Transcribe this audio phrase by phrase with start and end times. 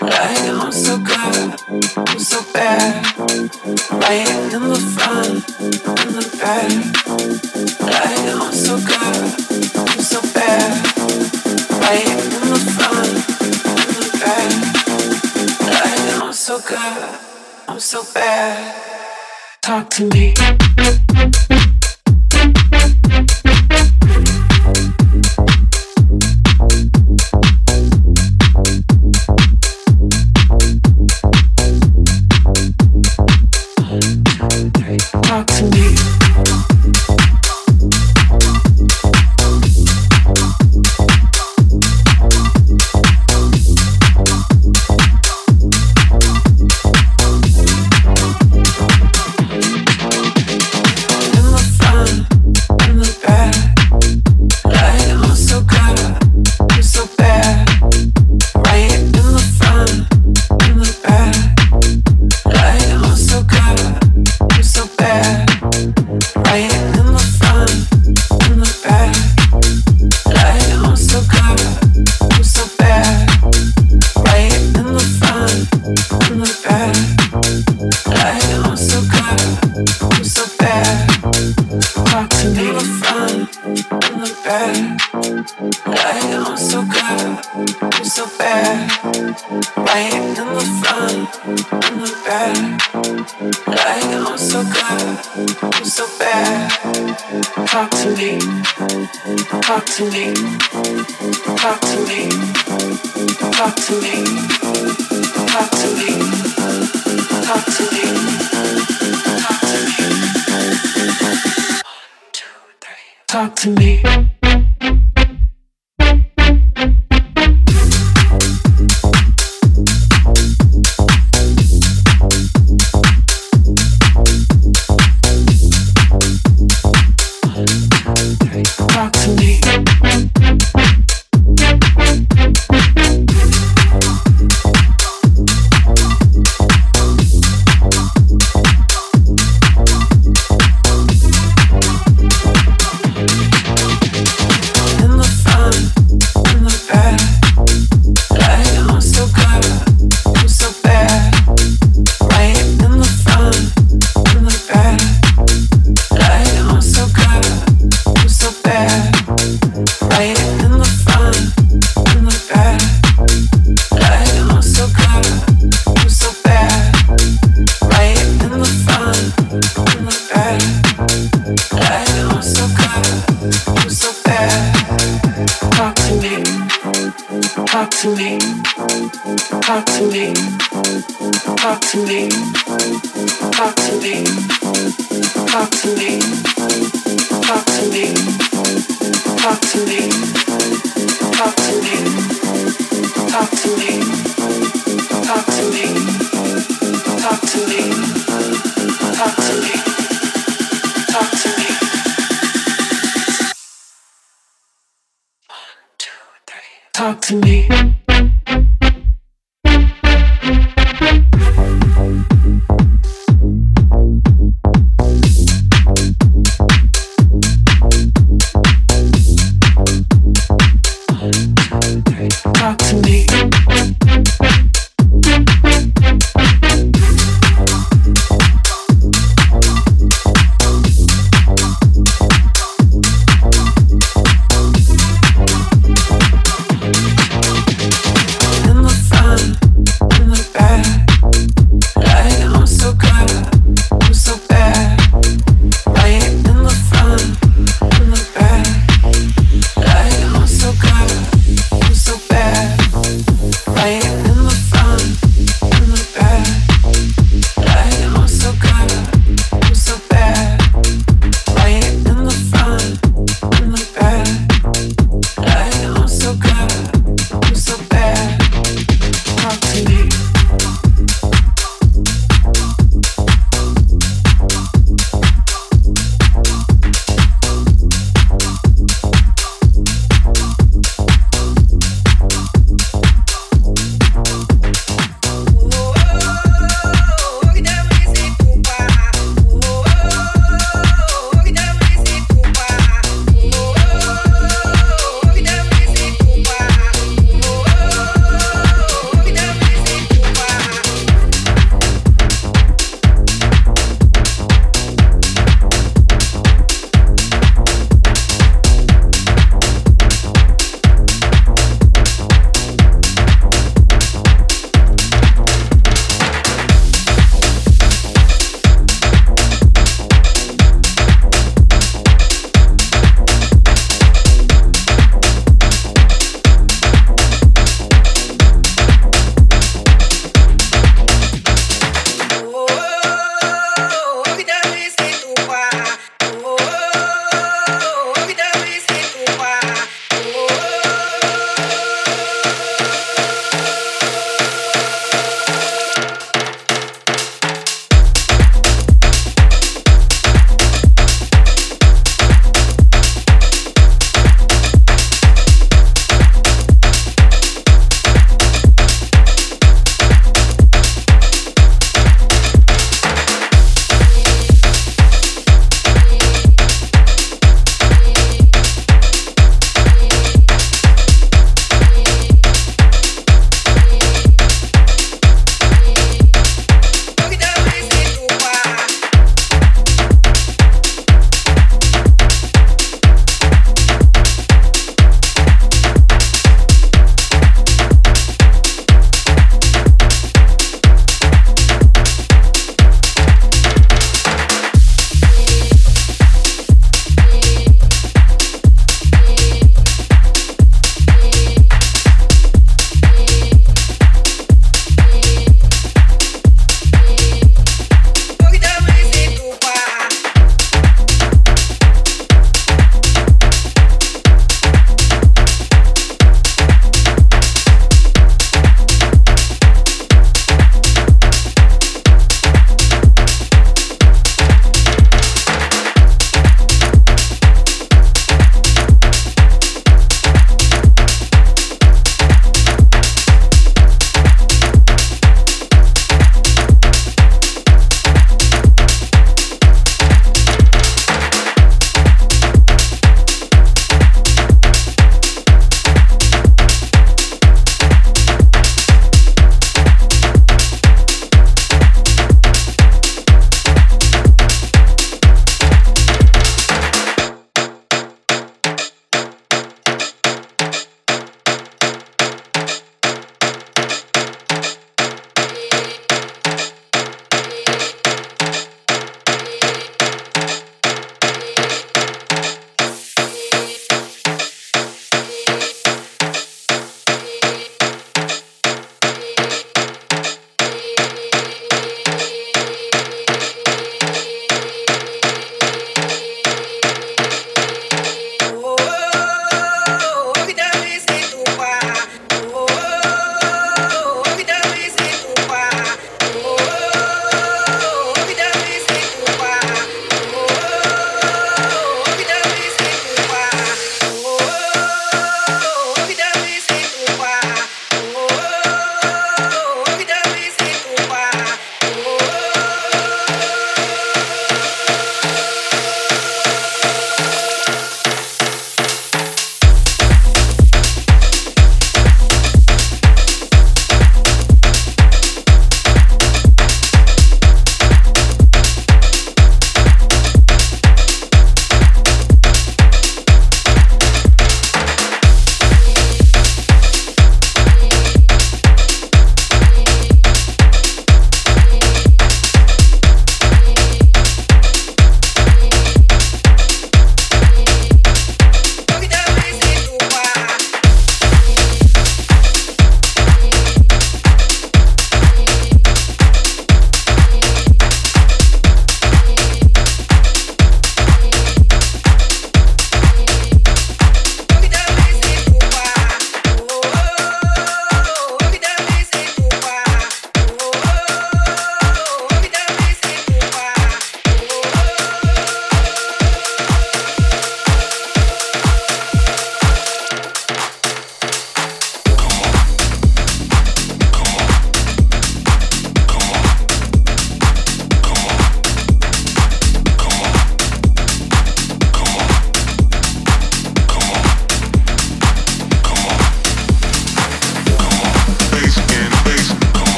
[0.00, 0.43] back.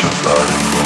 [0.00, 0.77] such a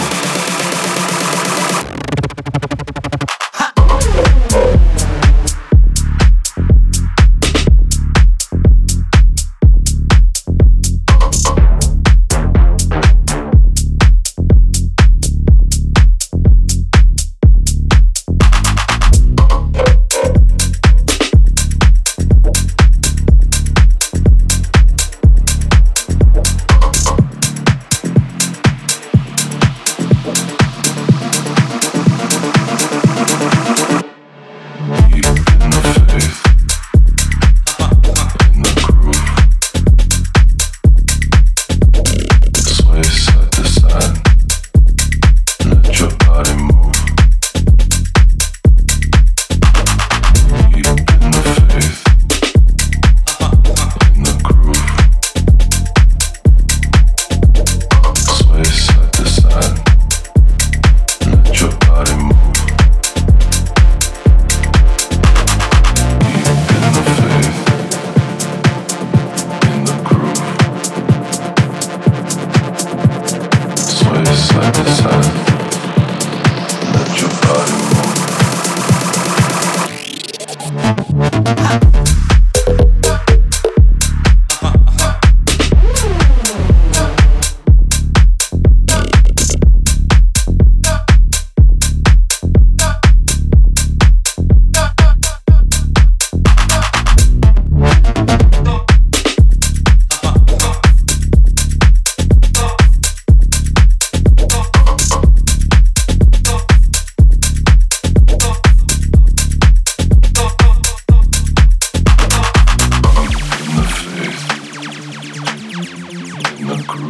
[116.94, 117.00] Let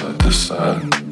[0.00, 1.03] your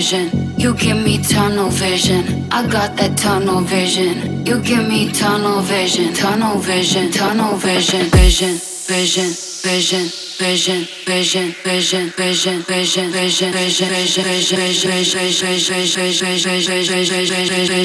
[0.00, 0.58] vision.
[0.58, 2.48] You give me tunnel vision.
[2.50, 4.46] I got that tunnel vision.
[4.46, 6.14] You give me tunnel vision.
[6.14, 7.10] Tunnel vision.
[7.12, 8.08] Tunnel vision.
[8.08, 8.54] Vision.
[8.88, 9.28] Vision.
[9.60, 10.08] Vision.
[10.40, 10.86] Vision.
[11.04, 12.10] Vision.
[12.16, 12.62] Vision.
[12.64, 13.12] Vision.
[13.12, 13.52] Vision.
[13.52, 13.90] Vision.
[13.90, 14.56] Vision.
[14.56, 14.96] Vision.
[14.96, 15.86] Vision.
[15.92, 16.70] Vision.
[16.80, 17.76] Vision.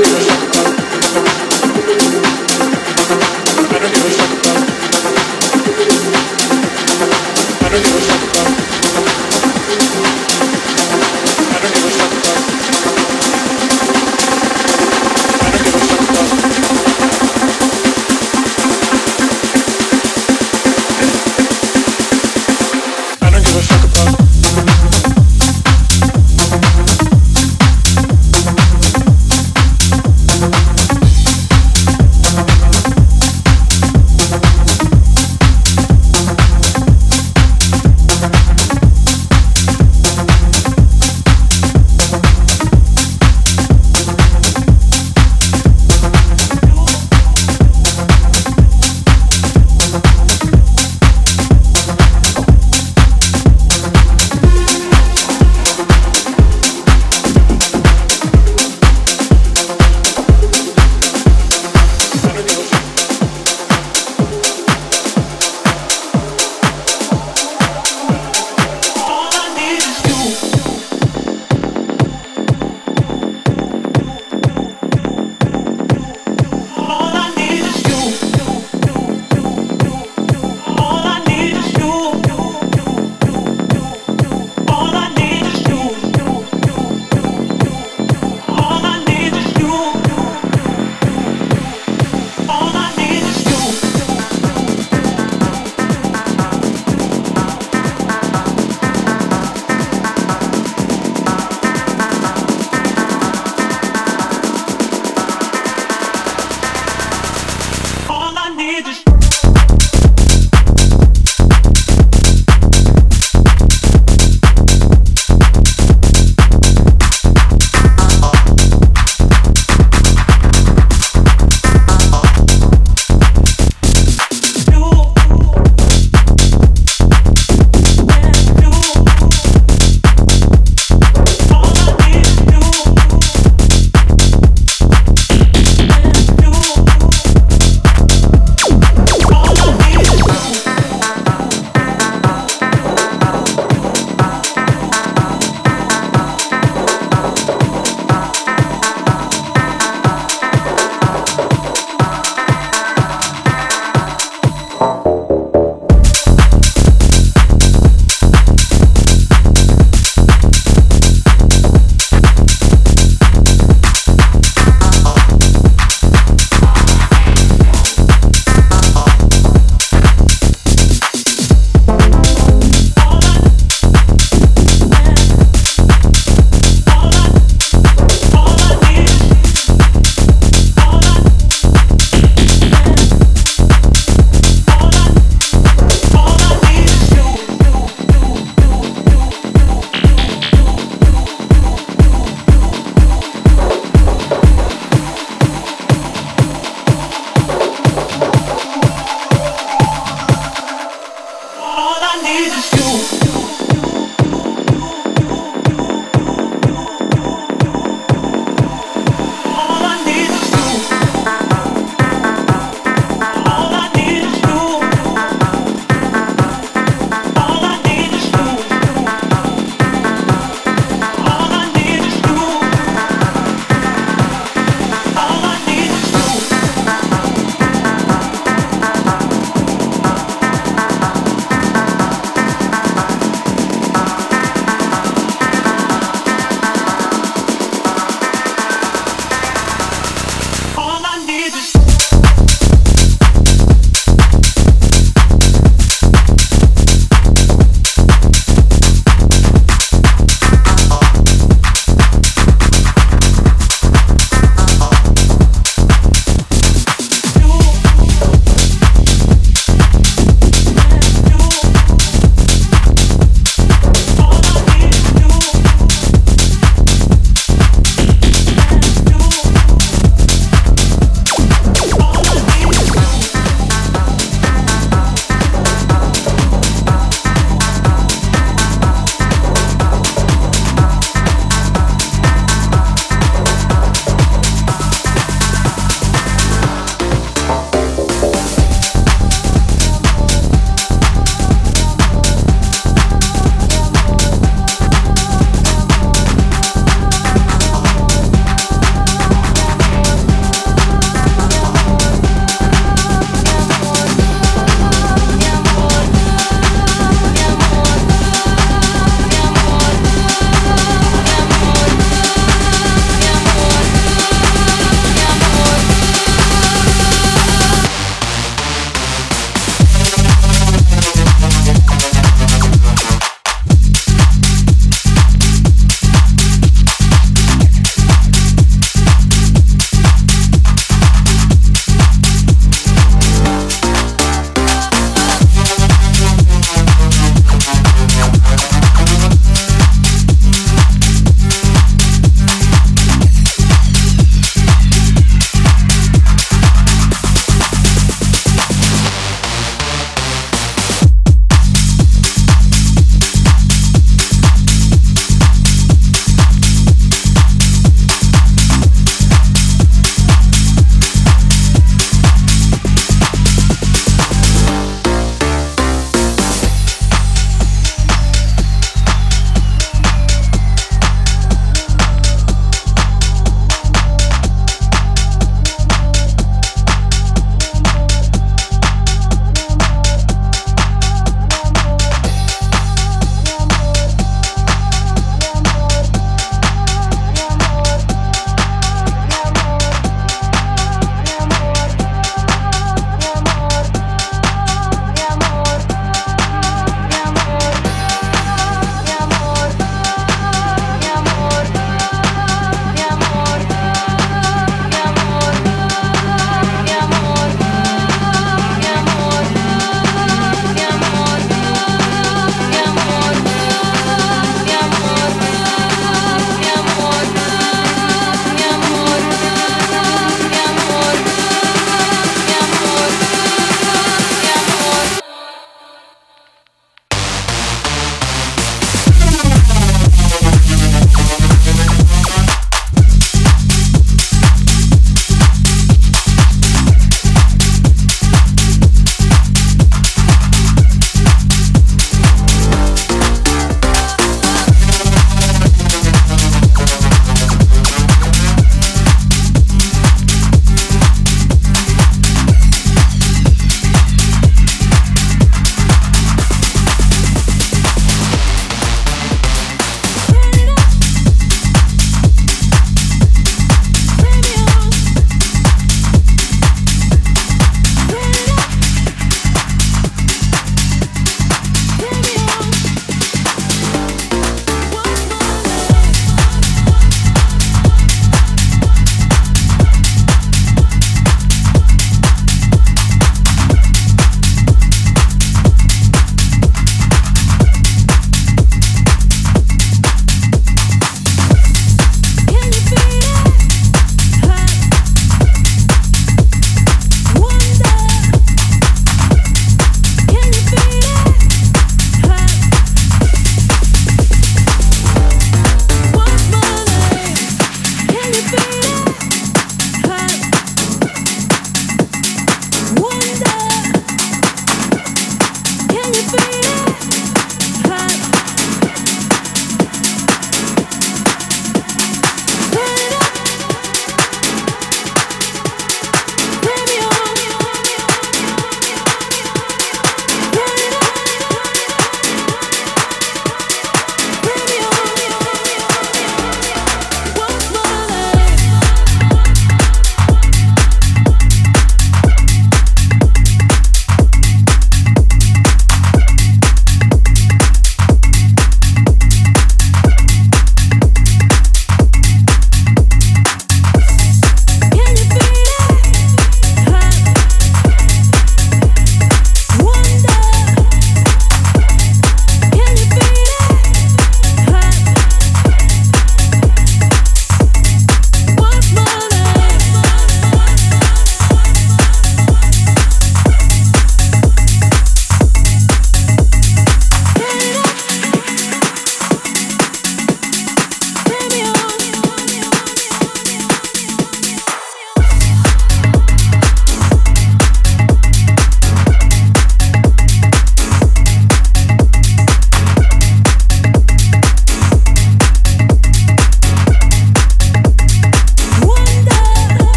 [0.00, 0.37] I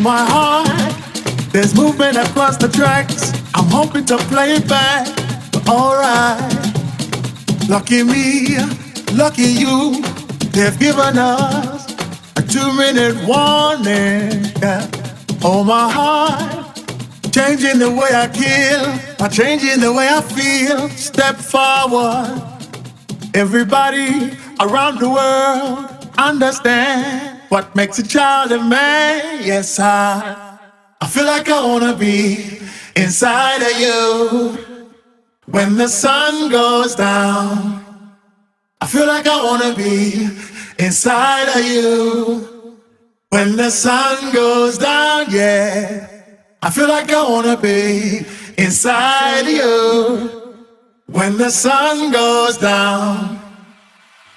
[0.00, 0.94] My heart,
[1.52, 3.34] there's movement across the tracks.
[3.54, 5.06] I'm hoping to play it back,
[5.52, 6.40] but alright.
[7.68, 8.56] Lucky me,
[9.12, 10.00] lucky you,
[10.52, 11.92] they've given us
[12.36, 14.50] a two minute warning.
[14.62, 14.88] Yeah.
[15.44, 16.76] Oh my heart,
[17.30, 20.88] changing the way I kill, by changing the way I feel.
[20.90, 22.40] Step forward.
[23.34, 29.42] Everybody around the world understand what makes a child a man.
[29.44, 30.58] Yes, I,
[31.00, 32.60] I feel like I wanna be
[32.96, 34.86] inside of you
[35.46, 37.84] when the sun goes down.
[38.80, 40.28] I feel like I wanna be
[40.78, 42.78] inside of you
[43.30, 45.26] when the sun goes down.
[45.30, 46.06] Yeah,
[46.62, 48.24] I feel like I wanna be
[48.56, 50.40] inside of you.
[51.06, 53.39] When the sun goes down,